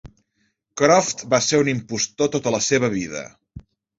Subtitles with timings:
[0.81, 3.23] Croft va ser un impostor tota la seva vida.